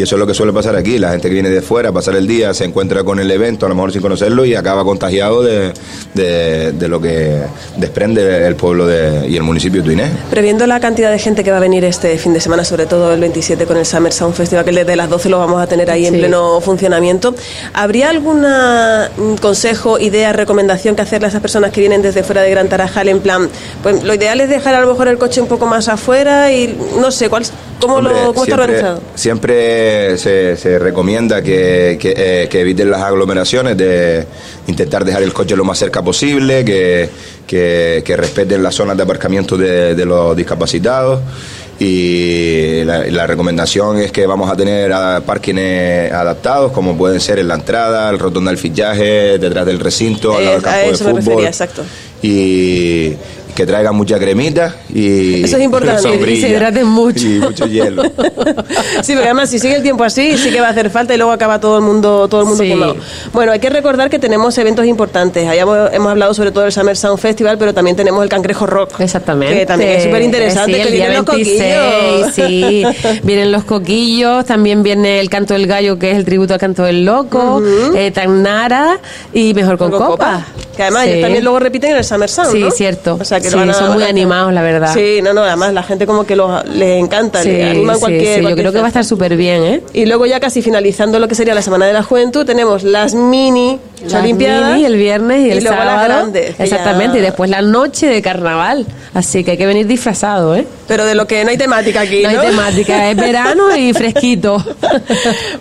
eso 0.02 0.16
es 0.16 0.18
lo 0.18 0.26
que 0.26 0.32
suele 0.32 0.52
pasar 0.52 0.74
aquí. 0.76 0.98
La 0.98 1.10
gente 1.10 1.28
que 1.28 1.34
viene 1.34 1.50
de 1.50 1.60
fuera, 1.60 1.92
pasar 1.92 2.16
el 2.16 2.26
día, 2.26 2.54
se 2.54 2.64
encuentra 2.64 3.04
con 3.04 3.20
el 3.20 3.30
evento, 3.30 3.66
a 3.66 3.68
lo 3.68 3.74
mejor 3.74 3.92
sin 3.92 4.00
conocerlo 4.00 4.46
y 4.46 4.54
acaba 4.54 4.82
contagiado 4.82 5.42
de, 5.42 5.72
de, 6.14 6.88
lo 6.88 7.00
que 7.00 7.42
desprende 7.76 8.46
el 8.46 8.56
pueblo 8.56 8.86
de, 8.86 9.28
y 9.28 9.36
el 9.36 9.42
municipio 9.42 9.82
de 9.82 9.86
Tuinés. 9.86 10.10
Previendo 10.30 10.66
la 10.66 10.80
cantidad 10.80 11.10
de 11.10 11.18
gente 11.18 11.44
que 11.44 11.50
va 11.50 11.58
a 11.58 11.60
venir 11.60 11.84
este 11.84 12.16
fin 12.16 12.32
de 12.32 12.40
semana, 12.40 12.64
sobre 12.64 12.86
todo 12.86 13.12
el 13.12 13.20
27 13.20 13.66
con 13.66 13.76
el 13.76 13.84
Summer 13.84 14.12
Sound 14.12 14.34
Festival, 14.34 14.64
que 14.64 14.72
desde 14.72 14.96
las 14.96 15.10
12 15.10 15.28
lo 15.28 15.38
vamos 15.38 15.60
a 15.60 15.66
tener 15.66 15.90
ahí 15.90 16.06
en 16.06 16.14
pleno 16.14 16.62
funcionamiento, 16.62 17.34
¿habría 17.74 18.08
algún 18.08 18.40
mm, 18.40 19.36
consejo, 19.40 19.98
idea, 19.98 20.32
recomendación 20.32 20.96
que 20.96 21.02
hacerle 21.02 21.26
a 21.26 21.28
esas 21.28 21.42
personas 21.42 21.72
que 21.72 21.80
vienen 21.80 22.00
desde 22.00 22.22
fuera 22.22 22.40
de 22.40 22.50
Gran 22.50 22.68
Tarajal 22.68 23.08
en 23.08 23.20
plan, 23.20 23.50
pues 23.82 24.02
lo 24.02 24.14
ideal 24.14 24.40
es 24.40 24.48
dejar 24.48 24.74
a 24.74 24.80
lo 24.80 24.86
mejor 24.86 25.08
el 25.08 25.18
coche 25.18 25.42
un 25.42 25.48
poco 25.48 25.66
más 25.66 25.88
afuera? 25.88 26.21
Y 26.50 26.76
no 27.00 27.10
sé, 27.10 27.28
¿cuál, 27.28 27.44
¿cómo, 27.80 28.00
lo, 28.00 28.32
cómo 28.32 28.44
está 28.44 28.54
organizado? 28.54 29.00
Siempre 29.14 30.16
se, 30.18 30.78
recomienda 30.78 31.42
que, 31.42 31.98
eh, 32.02 32.48
que, 32.50 32.60
eviten 32.60 32.90
las 32.90 33.02
aglomeraciones, 33.02 33.76
de 33.76 34.26
intentar 34.66 35.04
dejar 35.04 35.22
el 35.22 35.32
coche 35.32 35.56
lo 35.56 35.64
más 35.64 35.78
cerca 35.78 36.02
posible, 36.02 36.64
que, 36.64 37.08
que 37.46 38.16
respeten 38.16 38.62
las 38.62 38.74
zonas 38.74 38.96
de 38.96 39.02
aparcamiento 39.02 39.56
de, 39.56 40.04
los 40.04 40.36
discapacitados 40.36 41.20
y 41.78 42.84
la, 42.84 43.26
recomendación 43.26 43.98
es 43.98 44.12
que 44.12 44.26
vamos 44.26 44.50
a 44.50 44.56
tener 44.56 44.92
parkings 45.22 46.12
adaptados 46.12 46.70
como 46.70 46.96
pueden 46.96 47.20
ser 47.20 47.40
en 47.40 47.48
la 47.48 47.54
entrada, 47.54 48.08
el 48.10 48.18
rotonda 48.18 48.50
del 48.50 48.58
fichaje, 48.58 49.38
detrás 49.38 49.66
del 49.66 49.80
recinto, 49.80 50.36
al 50.36 50.44
lado 50.44 50.56
del 50.56 50.62
campo 50.62 50.90
de 50.90 50.96
fútbol. 50.96 51.14
refería, 51.16 51.48
exacto. 51.48 51.82
Y, 52.22 53.14
que 53.54 53.66
traigan 53.66 53.94
mucha 53.94 54.18
cremita 54.18 54.76
y 54.92 55.44
eso 55.44 55.56
es 55.56 55.62
importante 55.62 56.30
y 56.30 56.40
se 56.40 56.48
hidraten 56.48 56.86
mucho. 56.86 57.26
y 57.26 57.38
mucho 57.38 57.66
hielo. 57.66 58.02
Sí 59.02 59.12
porque 59.12 59.28
además 59.28 59.50
si 59.50 59.58
sigue 59.58 59.76
el 59.76 59.82
tiempo 59.82 60.04
así 60.04 60.36
sí 60.38 60.50
que 60.50 60.60
va 60.60 60.68
a 60.68 60.70
hacer 60.70 60.90
falta 60.90 61.14
y 61.14 61.16
luego 61.16 61.32
acaba 61.32 61.60
todo 61.60 61.78
el 61.78 61.84
mundo 61.84 62.28
todo 62.28 62.42
el 62.42 62.46
mundo 62.48 62.62
quemado. 62.62 62.96
Bueno 63.32 63.52
hay 63.52 63.58
que 63.58 63.70
recordar 63.70 64.10
que 64.10 64.18
tenemos 64.18 64.56
eventos 64.58 64.86
importantes. 64.86 65.46
Ahí 65.48 65.58
hemos, 65.58 66.06
hablado 66.06 66.34
sobre 66.34 66.52
todo 66.52 66.64
del 66.64 66.72
Summer 66.72 66.96
Sound 66.96 67.18
Festival 67.18 67.58
pero 67.58 67.74
también 67.74 67.96
tenemos 67.96 68.22
el 68.22 68.28
Cangrejo 68.28 68.66
Rock 68.66 69.00
exactamente. 69.00 69.60
que 69.60 69.66
también 69.66 69.90
es 69.92 70.04
súper 70.04 70.22
interesante 70.22 70.82
que 70.82 70.90
vienen 70.90 71.14
los 71.14 71.24
coquillos. 71.24 72.34
sí. 72.34 72.84
Vienen 73.22 73.52
los 73.52 73.64
coquillos 73.64 74.44
también 74.44 74.82
viene 74.82 75.20
el 75.20 75.28
canto 75.28 75.54
del 75.54 75.66
gallo 75.66 75.98
que 75.98 76.10
es 76.10 76.16
el 76.16 76.24
tributo 76.24 76.54
al 76.54 76.60
canto 76.60 76.84
del 76.84 77.04
loco 77.04 77.56
uh 77.56 77.94
eh, 77.94 78.10
Tagnara 78.10 78.98
y 79.32 79.54
mejor 79.54 79.78
con, 79.78 79.90
copa. 79.90 80.46
Que 80.76 80.82
además 80.82 81.04
Sí. 81.04 81.10
ellos 81.10 81.22
también 81.22 81.44
luego 81.44 81.58
repiten 81.58 81.90
en 81.92 81.96
el 81.98 82.04
Summer 82.04 82.28
Sound, 82.30 82.52
Sí, 82.52 82.58
¿no? 82.60 82.70
cierto. 82.70 83.18
O 83.20 83.24
sea, 83.24 83.40
que 83.40 83.46
Sí, 83.48 83.52
lo 83.52 83.58
van 83.58 83.70
a- 83.70 83.74
son 83.74 83.92
muy 83.92 84.04
animados, 84.04 84.52
la 84.54 84.62
verdad. 84.62 84.94
Sí, 84.94 85.20
no, 85.22 85.32
no, 85.34 85.42
además 85.42 85.72
la 85.74 85.82
gente 85.82 86.06
como 86.06 86.24
que 86.24 86.34
los, 86.34 86.64
les 86.68 87.02
encanta, 87.02 87.42
Sí, 87.42 87.50
le 87.50 87.64
animan 87.70 87.98
cualquier... 88.00 88.22
sí, 88.24 88.36
Yo 88.36 88.42
cualquier 88.42 88.64
creo 88.64 88.72
que 88.72 88.78
va 88.78 88.84
a 88.86 88.88
estar 88.88 89.04
súper 89.04 89.36
bien, 89.36 89.62
¿eh? 89.64 89.82
Y 89.92 90.06
luego 90.06 90.24
ya 90.26 90.40
casi 90.40 90.62
finalizando 90.62 91.18
lo 91.18 91.28
que 91.28 91.34
sería 91.34 91.54
la 91.54 91.62
Semana 91.62 91.86
de 91.86 91.92
la 91.92 92.02
Juventud, 92.02 92.46
tenemos 92.46 92.82
las 92.84 93.14
mini 93.14 93.78
Las 94.04 94.14
Olimpiadas. 94.22 94.80
el 94.82 94.96
viernes 94.96 95.46
y, 95.46 95.50
el 95.50 95.62
luego 95.64 95.76
sábado. 95.78 95.96
las 95.96 96.04
grandes. 96.08 96.54
que 96.56 96.62
Exactamente, 96.64 97.16
ya- 97.16 97.18
y 97.20 97.22
después 97.22 97.50
la 97.50 97.62
noche 97.62 98.06
de 98.06 98.22
carnaval. 98.22 98.86
Así 99.14 99.44
que 99.44 99.52
hay 99.52 99.58
que 99.58 99.66
venir 99.66 99.86
disfrazado, 99.86 100.56
¿eh? 100.56 100.66
Pero 100.88 101.04
de 101.04 101.14
lo 101.14 101.26
que 101.26 101.44
no 101.44 101.50
hay 101.50 101.58
temática 101.58 102.00
aquí, 102.00 102.22
No 102.22 102.32
¿no? 102.32 102.40
hay 102.40 102.46
temática, 102.48 103.10
es 103.10 103.16
verano 103.16 103.76
y 103.76 103.92
fresquito. 103.94 104.64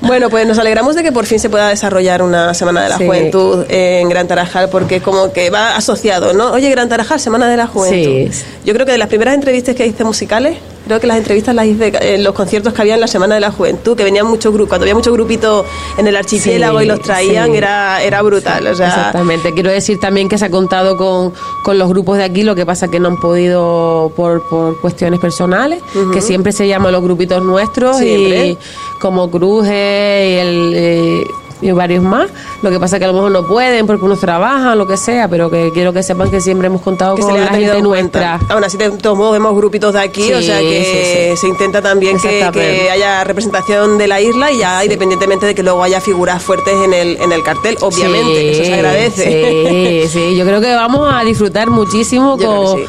Bueno, 0.02 0.30
pues 0.30 0.46
nos 0.48 0.58
alegramos 0.58 0.96
de 0.96 1.04
que 1.04 1.12
por 1.12 1.26
fin 1.26 1.40
se 1.40 1.50
pueda 1.50 1.68
desarrollar 1.70 2.22
una 2.22 2.54
Semana 2.54 2.84
de 2.84 2.90
la 2.90 2.98
Sí. 2.98 3.06
Juventud 3.06 3.66
en 3.70 4.10
Gran 4.10 4.28
Tarajal, 4.28 4.70
porque 4.70 5.02
como 5.02 5.32
que 5.34 5.50
va 5.50 5.76
asociado, 5.76 6.34
¿no? 6.34 6.52
Oye, 6.52 6.70
Gran 6.70 6.90
Tarajal, 6.90 7.20
Semana 7.20 7.48
de 7.50 7.58
la 7.58 7.68
Juventud. 7.68 8.32
Sí. 8.34 8.44
Yo 8.66 8.74
creo 8.74 8.86
que 8.86 8.92
de 8.94 8.98
las 8.98 9.08
primeras 9.08 9.34
entrevistas 9.36 9.76
que 9.76 9.86
hice 9.86 10.04
musicales, 10.04 10.58
creo 10.86 11.00
que 11.00 11.08
las 11.08 11.18
entrevistas 11.18 11.54
las 11.56 11.66
hice 11.66 11.92
en 12.14 12.24
los 12.24 12.34
conciertos 12.34 12.74
que 12.74 12.82
había 12.82 12.96
en 12.96 13.02
la 13.02 13.08
Semana 13.08 13.36
de 13.36 13.42
la 13.42 13.52
Juventud, 13.52 13.96
que 13.96 14.04
venían 14.04 14.26
muchos 14.28 14.52
grupos, 14.54 14.70
cuando 14.70 14.84
había 14.84 14.96
muchos 14.96 15.14
grupitos 15.14 15.66
en 15.98 16.08
el 16.08 16.16
archipiélago 16.16 16.80
Sí, 16.80 16.86
y 16.86 16.88
los 16.88 17.02
traían, 17.02 17.52
sí. 17.52 17.58
era, 17.58 18.02
era 18.04 18.22
brutal. 18.22 18.66
o 18.68 18.76
sea, 18.76 18.88
Exactamente. 18.88 19.54
Quiero 19.54 19.70
decir 19.72 20.00
también 20.00 20.28
que 20.30 20.38
se 20.38 20.46
ha 20.46 20.50
contado 20.52 20.98
con, 20.98 21.34
con 21.64 21.78
los 21.78 21.90
grupos 21.90 22.18
de 22.18 22.24
aquí, 22.24 22.44
lo 22.44 22.56
que 22.56 22.66
pasa 22.66 22.88
que 22.90 23.00
no 23.00 23.10
han 23.10 23.18
podido 23.18 24.12
por, 24.16 24.48
por 24.50 24.80
cuestiones 24.82 25.20
personales, 25.20 25.82
que 26.14 26.22
siempre 26.22 26.52
se 26.52 26.68
llaman 26.68 26.92
los 26.92 27.04
grupitos 27.04 27.44
nuestros 27.44 27.98
Siempre. 27.98 28.48
y 28.48 28.58
como 29.00 29.30
Cruje 29.32 30.30
y 30.30 30.38
el... 30.40 30.74
eh, 30.76 31.24
y 31.62 31.72
varios 31.72 32.04
más. 32.04 32.30
Lo 32.62 32.70
que 32.70 32.80
pasa 32.80 33.00
que 33.00 33.06
a 33.06 33.08
lo 33.08 33.14
mejor 33.14 33.32
no 33.32 33.46
pueden 33.48 33.86
porque 33.88 34.04
unos 34.06 34.20
trabajan, 34.20 34.78
lo 34.78 34.88
que 34.88 34.98
sea, 34.98 35.28
pero 35.28 35.50
que 35.50 35.72
quiero 35.74 35.94
que 35.94 36.04
sepan 36.04 36.30
que 36.30 36.42
siempre 36.42 36.68
hemos 36.68 36.82
contado 36.82 37.16
que 37.16 37.22
con 37.22 37.40
la 37.40 37.48
gente 37.48 37.82
nuestra. 37.82 38.40
Aún 38.50 38.64
así, 38.64 38.78
de 38.78 38.90
todos 38.92 39.18
modos, 39.18 39.34
vemos 39.34 39.56
grupitos 39.56 39.94
de 39.94 40.00
aquí, 40.00 40.24
Sí, 40.24 40.34
o 40.34 40.42
sea 40.42 40.60
que 40.60 40.84
sí, 40.84 41.36
sí. 41.36 41.42
se 41.42 41.48
intenta 41.48 41.82
también 41.82 42.20
que, 42.20 42.50
que 42.52 42.90
haya 42.92 43.24
representación 43.24 43.98
de 43.98 44.08
la 44.08 44.22
isla 44.22 44.52
y 44.52 44.60
ya 44.60 44.84
independientemente 44.84 45.46
de 45.46 45.56
que 45.56 45.64
luego 45.64 45.84
haya 45.84 46.02
figuras 46.02 46.42
fuertes 46.42 46.74
en 46.84 46.94
el, 46.94 47.18
en 47.22 47.32
el 47.32 47.44
cartel, 47.44 47.78
obviamente, 47.82 48.34
que 48.34 48.52
eso 48.52 48.66
se 48.66 48.74
agradece. 48.74 50.04
Sí, 50.04 50.10
sí, 50.10 50.36
yo 50.38 50.46
creo 50.46 50.62
que 50.62 50.74
vamos 50.74 51.10
a 51.14 51.24
disfrutar 51.24 51.70
muchísimo 51.70 52.38
Yo 52.38 52.76
con. 52.76 52.82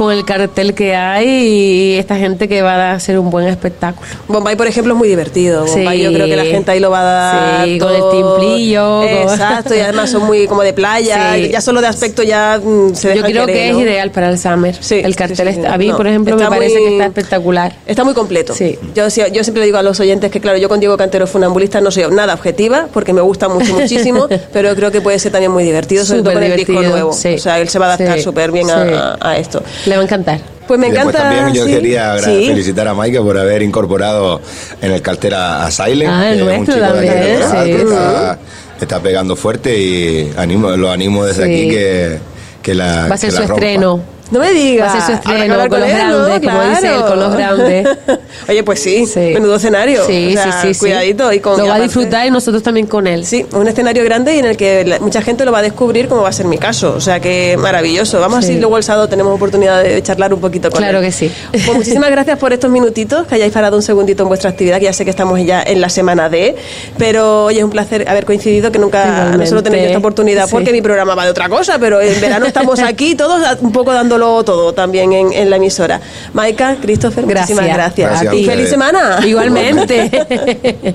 Con 0.00 0.14
el 0.14 0.24
cartel 0.24 0.72
que 0.72 0.96
hay 0.96 1.28
y 1.28 1.98
esta 1.98 2.16
gente 2.16 2.48
que 2.48 2.62
va 2.62 2.72
a 2.72 2.92
hacer 2.94 3.18
un 3.18 3.28
buen 3.30 3.46
espectáculo. 3.46 4.08
Bombay, 4.28 4.56
por 4.56 4.66
ejemplo, 4.66 4.94
es 4.94 4.98
muy 4.98 5.08
divertido. 5.08 5.66
Bombay, 5.66 5.98
Sí. 5.98 6.04
yo 6.04 6.10
creo 6.14 6.26
que 6.26 6.36
la 6.36 6.44
gente 6.46 6.70
ahí 6.70 6.80
lo 6.80 6.90
va 6.90 7.00
a 7.00 7.04
dar. 7.04 7.66
Sí, 7.66 7.78
con 7.78 7.94
el 7.94 8.02
timplillo, 8.10 9.02
Exacto, 9.02 9.74
y 9.74 9.80
además 9.80 10.08
son 10.10 10.24
muy 10.24 10.46
como 10.46 10.62
de 10.62 10.72
playa. 10.72 11.34
Sí. 11.36 11.50
Ya 11.50 11.60
solo 11.60 11.82
de 11.82 11.86
aspecto 11.88 12.22
ya 12.22 12.58
mm, 12.64 12.94
se 12.94 13.14
Yo 13.14 13.22
creo 13.22 13.44
que 13.44 13.68
es 13.70 13.76
ideal 13.76 14.10
para 14.10 14.30
el 14.30 14.38
Summer. 14.38 14.74
El 14.90 15.14
cartel 15.16 15.48
está- 15.48 15.74
a 15.74 15.76
mí, 15.76 15.88
No, 15.88 15.96
por 15.98 16.06
ejemplo, 16.06 16.34
me 16.34 16.46
parece 16.48 16.76
muy- 16.78 16.84
que 16.84 16.92
está 16.94 17.04
espectacular. 17.06 17.72
Está 17.86 18.02
muy 18.02 18.14
completo. 18.14 18.54
Yo, 18.94 19.06
yo 19.08 19.44
siempre 19.44 19.60
le 19.60 19.66
digo 19.66 19.76
a 19.76 19.82
los 19.82 20.00
oyentes 20.00 20.30
que, 20.30 20.40
claro, 20.40 20.56
yo 20.56 20.70
con 20.70 20.80
Diego 20.80 20.96
Cantero 20.96 21.26
Funambulista 21.26 21.82
no 21.82 21.90
soy 21.90 22.04
nada 22.10 22.32
objetiva, 22.32 22.88
porque 22.90 23.12
me 23.12 23.20
gusta 23.20 23.50
mucho, 23.50 23.74
muchísimo, 23.74 24.28
pero 24.54 24.74
creo 24.74 24.90
que 24.90 25.02
puede 25.02 25.18
ser 25.18 25.30
también 25.30 25.52
muy 25.52 25.62
divertido, 25.64 26.06
sobre 26.06 26.22
todo 26.22 26.32
con 26.32 26.42
el 26.42 26.56
disco 26.56 26.72
nuevo. 26.72 27.10
O 27.10 27.12
sea, 27.12 27.58
él 27.58 27.68
se 27.68 27.78
va 27.78 27.90
a 27.90 27.94
adaptar 27.94 28.18
súper 28.22 28.50
bien 28.50 28.66
a 28.70 29.36
esto. 29.36 29.62
Le 29.90 29.96
va 29.96 30.02
a 30.02 30.04
encantar. 30.04 30.38
Pues 30.68 30.78
me 30.78 30.86
Y 30.86 30.90
encanta. 30.90 31.18
también 31.18 31.52
yo 31.52 31.66
sí. 31.66 31.72
quería 31.72 32.16
Sí. 32.20 32.46
felicitar 32.46 32.86
a 32.86 32.94
Maika 32.94 33.20
por 33.22 33.36
haber 33.36 33.60
incorporado 33.62 34.40
en 34.80 34.92
el 34.92 35.02
cartel 35.02 35.34
a, 35.34 35.66
a 35.66 35.70
Silent, 35.72 36.08
Ah, 36.10 36.30
el 36.30 36.44
nuestro 36.44 36.78
también, 36.78 37.12
sí. 37.50 37.70
está, 37.72 38.38
está 38.80 39.00
pegando 39.00 39.34
fuerte 39.34 39.76
y 39.76 40.32
animo, 40.36 40.70
lo 40.76 40.92
animo 40.92 41.24
desde 41.26 41.44
Sí. 41.46 41.50
aquí 41.52 41.68
que, 41.70 42.18
que 42.62 42.74
la 42.74 43.08
Va 43.08 43.14
a 43.16 43.18
ser 43.18 43.32
su 43.32 43.38
rompa. 43.38 43.54
Estreno. 43.54 44.00
No 44.30 44.38
me 44.38 44.52
digas. 44.52 44.94
Va 44.94 44.98
a 44.98 45.06
ser 45.06 45.16
su 45.16 45.22
estreno 45.30 45.58
con 45.68 45.80
los 45.80 45.88
grandes, 45.88 46.40
como 46.50 46.62
dice 46.70 46.86
él, 46.94 47.00
con 47.02 47.18
los 47.20 47.32
grandes. 47.34 47.88
Oye, 48.48 48.62
pues 48.62 48.82
sí, 48.82 49.06
Sí. 49.06 49.20
menudo 49.34 49.56
escenario. 49.56 50.04
Sí, 50.06 50.28
O 50.36 50.42
sea, 50.42 50.62
sí, 50.62 50.74
sí. 50.74 50.80
Cuidadito. 50.80 51.32
Y 51.32 51.40
con, 51.40 51.58
Lo 51.58 51.64
y 51.64 51.68
va 51.68 51.74
a 51.76 51.80
disfrutar 51.80 52.26
y 52.26 52.30
nosotros 52.30 52.62
también 52.62 52.86
con 52.86 53.06
él. 53.06 53.26
Sí, 53.26 53.44
un 53.52 53.66
escenario 53.66 54.04
grande 54.04 54.36
y 54.36 54.38
en 54.38 54.44
el 54.44 54.56
que 54.56 54.84
la- 54.84 54.98
mucha 55.00 55.20
gente 55.22 55.44
lo 55.44 55.52
va 55.52 55.58
a 55.58 55.62
descubrir, 55.62 56.08
como 56.08 56.22
va 56.22 56.28
a 56.28 56.32
ser 56.32 56.46
mi 56.46 56.58
caso. 56.58 56.94
O 56.96 57.00
sea 57.00 57.20
que 57.20 57.56
maravilloso. 57.58 58.20
Vamos 58.20 58.38
a 58.38 58.42
Sí. 58.42 58.54
si 58.54 58.60
luego 58.60 58.76
el 58.78 58.84
sábado 58.84 59.08
tenemos 59.08 59.34
oportunidad 59.34 59.82
de 59.82 60.02
charlar 60.02 60.32
un 60.32 60.40
poquito 60.40 60.70
con 60.70 60.78
Claro 60.80 60.98
él. 60.98 61.04
que 61.06 61.12
sí. 61.12 61.30
Pues 61.52 61.72
muchísimas 61.74 62.10
gracias 62.10 62.38
por 62.38 62.52
estos 62.52 62.70
minutitos, 62.70 63.26
que 63.26 63.34
hayáis 63.34 63.52
parado 63.52 63.76
un 63.76 63.82
segundito 63.82 64.22
en 64.22 64.28
vuestra 64.28 64.50
actividad, 64.50 64.78
que 64.78 64.84
ya 64.84 64.92
sé 64.92 65.04
que 65.04 65.10
estamos 65.10 65.38
ya 65.44 65.62
en 65.62 65.80
la 65.80 65.88
semana 65.88 66.28
de. 66.28 66.56
Pero 66.98 67.44
oye, 67.46 67.58
es 67.58 67.64
un 67.64 67.70
placer 67.70 68.08
haber 68.08 68.24
coincidido, 68.24 68.70
que 68.72 68.78
nunca 68.78 69.04
Igualmente. 69.06 69.38
no 69.38 69.46
solo 69.46 69.62
tenéis 69.62 69.84
esta 69.86 69.98
oportunidad, 69.98 70.48
porque 70.50 70.72
mi 70.72 70.82
programa 70.82 71.14
va 71.14 71.24
de 71.24 71.30
otra 71.30 71.48
cosa, 71.48 71.78
pero 71.78 72.00
en 72.00 72.20
verano 72.20 72.46
estamos 72.46 72.78
aquí 72.80 73.14
todos 73.14 73.40
un 73.60 73.72
poco 73.72 73.92
dándolo 74.20 74.44
todo 74.44 74.72
también 74.72 75.12
en, 75.12 75.32
en 75.32 75.50
la 75.50 75.56
emisora. 75.56 76.00
Maika, 76.32 76.76
Christopher, 76.80 77.24
muchísimas 77.26 77.64
Gracias. 77.66 77.76
gracias. 77.76 78.10
Gracias 78.10 78.32
a 78.32 78.36
y 78.36 78.40
ustedes. 78.40 78.56
feliz 78.56 78.70
semana. 78.70 79.20
Igualmente. 79.26 80.94